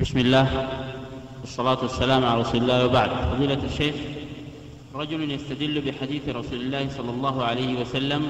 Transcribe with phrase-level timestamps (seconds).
[0.00, 0.68] بسم الله
[1.40, 3.10] والصلاة والسلام على رسول الله وبعد.
[3.10, 3.94] فضيلة الشيخ
[4.94, 8.22] رجل يستدل بحديث رسول الله صلى الله عليه وسلم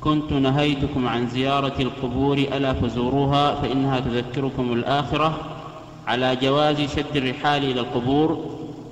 [0.00, 5.38] كنت نهيتكم عن زيارة القبور ألا فزوروها فإنها تذكركم الآخرة
[6.06, 8.44] على جواز شد الرحال إلى القبور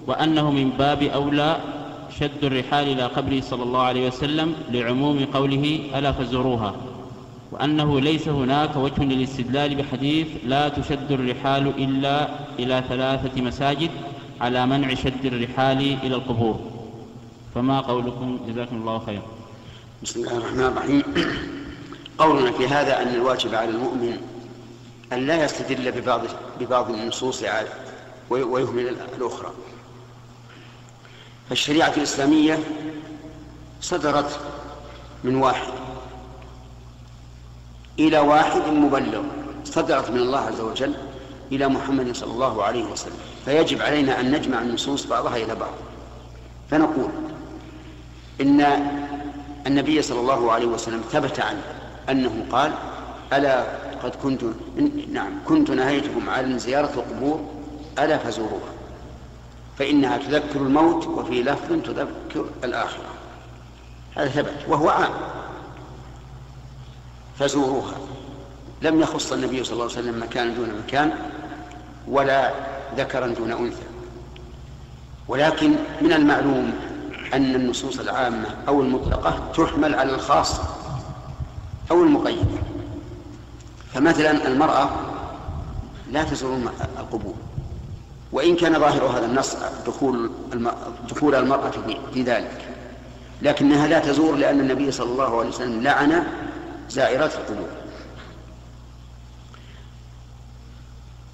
[0.07, 1.57] وأنه من باب أولى
[2.21, 6.75] شد الرحال إلى قبره صلى الله عليه وسلم لعموم قوله ألا فزوروها.
[7.53, 12.29] وأنه ليس هناك وجه للاستدلال بحديث لا تشد الرحال إلا
[12.59, 13.91] إلى ثلاثة مساجد
[14.41, 16.61] على منع شد الرحال إلى القبور.
[17.55, 19.23] فما قولكم؟ جزاكم الله خيرا.
[20.03, 21.03] بسم الله الرحمن الرحيم.
[22.19, 24.17] قولنا في هذا أن الواجب على المؤمن
[25.13, 26.21] أن لا يستدل ببعض
[26.61, 27.45] ببعض النصوص
[28.31, 29.51] ويهمل الأخرى.
[31.49, 32.59] فالشريعة الإسلامية
[33.81, 34.41] صدرت
[35.25, 35.73] من واحد.
[37.99, 39.23] إلى واحد مبلغ
[39.65, 40.95] صدرت من الله عز وجل
[41.53, 43.19] إلى محمد صلى الله عليه وسلم.
[43.45, 45.75] فيجب علينا أن نجمع النصوص بعضها إلى بعض.
[46.71, 47.11] فنقول
[48.41, 48.61] إن
[49.67, 51.63] النبي صلى الله عليه وسلم ثبت عنه
[52.11, 52.73] أنه قال
[53.33, 53.65] ألا
[54.03, 54.43] قد كنت
[55.13, 57.41] نعم كنت نهيتكم عن زيارة القبور
[57.99, 58.73] ألا فزوروها
[59.79, 63.09] فإنها تذكر الموت وفي لفظ تذكر الآخرة.
[64.15, 65.13] هذا ثبت وهو عام.
[67.39, 67.95] فزوروها.
[68.83, 71.13] لم يخص النبي صلى الله عليه وسلم مكانا دون مكان
[72.09, 72.53] ولا
[72.97, 73.83] ذكرا دون أنثى.
[75.29, 76.73] ولكن من المعلوم
[77.35, 80.63] أن النصوص العامة أو المطلقة تحمل على الخاصة
[81.91, 82.59] أو المقيدة
[83.95, 84.91] فمثلا المرأة
[86.13, 86.59] لا تزور
[86.99, 87.35] القبور.
[88.33, 89.57] وإن كان ظاهر هذا النص
[89.87, 90.31] دخول
[91.11, 91.73] دخول المرأة
[92.15, 92.69] في ذلك.
[93.43, 96.27] لكنها لا تزور لأن النبي صلى الله عليه وسلم لعن
[96.91, 97.69] زائرات القبور.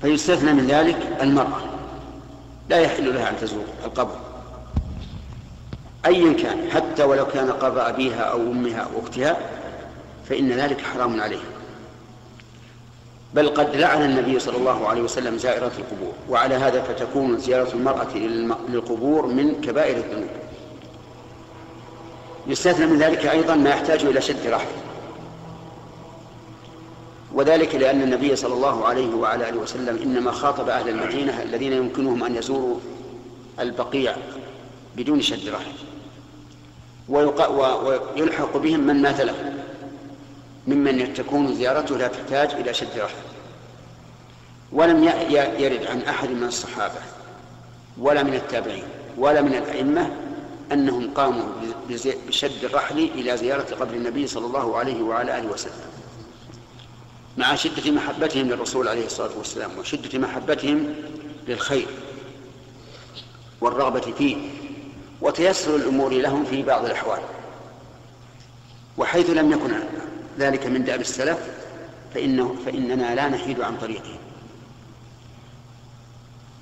[0.03, 1.61] فيستثنى من ذلك المرأة.
[2.69, 4.17] لا يحل لها أن تزور القبر.
[6.07, 9.37] أيا كان حتى ولو كان قبر أبيها أو أمها أو أختها
[10.29, 11.53] فإن ذلك حرام عليها
[13.35, 18.17] بل قد لعن النبي صلى الله عليه وسلم زائرات القبور وعلى هذا فتكون زيارة المرأة
[18.69, 20.29] للقبور من كبائر الذنوب.
[22.47, 24.67] يستثنى من ذلك أيضا ما يحتاج إلى شد رحل
[27.35, 32.25] وذلك لأن النبي صلى الله عليه وعلى آله وسلم إنما خاطب أهل المدينة الذين يمكنهم
[32.25, 32.77] أن يزوروا
[33.61, 34.17] البقيع
[34.97, 35.73] بدون شد رحل
[37.09, 39.53] ويلحق بهم من مات له
[40.67, 43.15] ممن تكون زيارته لا تحتاج إلى شد رحل
[44.73, 45.05] ولم
[45.59, 47.01] يرد عن أحد من الصحابة
[47.99, 48.85] ولا من التابعين
[49.19, 50.11] ولا من الأئمة
[50.73, 51.43] أنهم قاموا
[52.29, 56.02] بشد الرحل إلى زيارة قبر النبي صلى الله عليه وعلى آله وسلم.
[57.37, 60.95] مع شدة محبتهم للرسول عليه الصلاة والسلام وشدة محبتهم
[61.49, 61.87] للخير
[63.61, 64.37] والرغبة فيه
[65.21, 67.21] وتيسر الأمور لهم في بعض الأحوال.
[68.99, 69.73] وحيث لم يكن
[70.39, 71.39] ذلك من دأب السلف
[72.15, 74.19] فإنه فإننا لا نحيد عن طريقه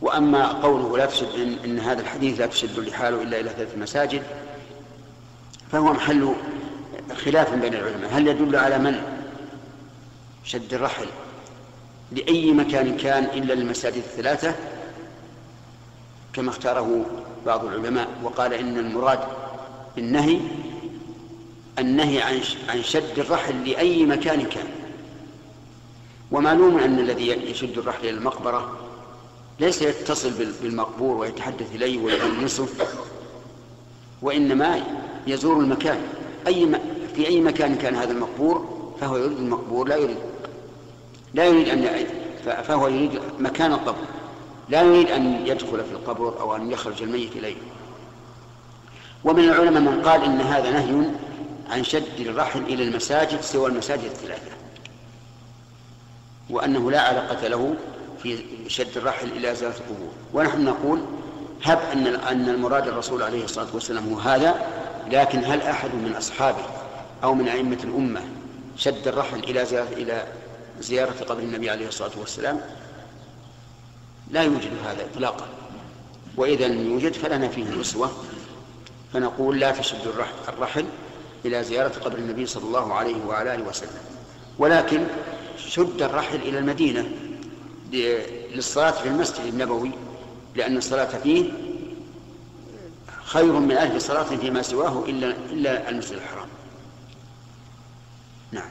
[0.01, 4.23] وأما قوله لا تشد إن هذا الحديث لا تشد الرحال إلا إلى ثلاث مساجد
[5.73, 6.35] فهو محل
[7.25, 8.11] خلاف بين العلماء.
[8.13, 9.20] هل يدل على من
[10.45, 11.07] شد الرحل
[12.13, 14.55] لأي مكان كان إلا للمساجد الثلاثة
[16.33, 17.07] كما اختاره
[17.47, 19.21] بعض العلماء وقال إن المراد
[19.97, 20.41] بالنهي
[21.79, 24.67] النهي عن عن شد الرحل لأي مكان كان
[26.33, 28.79] ومعلوم أن الذي يشد الرحل إلى المقبرة
[29.61, 30.31] ليس يتصل
[30.63, 32.69] بالمقبور ويتحدث إليه ويؤنسه
[34.23, 34.85] وإنما
[35.27, 36.01] يزور المكان
[36.47, 36.69] أي.
[37.15, 40.17] في أي مكان كان هذا المقبور فهو يريد المقبور لا يريد
[41.35, 42.07] لا يريد أن
[42.63, 44.05] فهو يريد مكان القبر.
[44.69, 47.57] لا يريد أن يدخل في القبر أو أن يخرج الميت إليه.
[49.25, 51.07] ومن العلماء من قال إن هذا نهي
[51.71, 54.51] عن شد الرحل إلى المساجد سوى المساجد الثلاثة.
[56.51, 57.75] وأنه لا علاقة له
[58.23, 58.39] في
[58.69, 60.13] شد الرحل إلى زيارة القبور.
[60.33, 61.01] ونحن نقول
[61.63, 64.67] هب أن أن المراد الرسول عليه الصلاة والسلام هو هذا
[65.11, 66.65] لكن هل أحد من أصحابه
[67.25, 68.21] أو من أئمة الأمة
[68.77, 70.25] شد الرحل إلى زيارة إلى
[70.81, 72.61] زيارة قبر النبي عليه الصلاة والسلام.
[74.31, 75.49] لا يوجد هذا إطلاقا.
[76.37, 78.13] وإذا لم يوجد فلنا فيه الأسوة
[79.13, 80.07] فنقول لا تشد
[80.49, 80.85] الرحل
[81.45, 84.01] إلى زيارة قبر النبي صلى الله عليه وعلى آله وسلم.
[84.59, 85.07] ولكن
[85.57, 87.09] شد الرحل إلى المدينة
[88.55, 89.91] للصلاة في المسجد النبوي
[90.57, 91.53] لأن الصلاة فيه
[93.25, 96.49] خير من ألف صلاة فيما سواه إلا إلا المسجد الحرام.
[98.53, 98.71] نعم.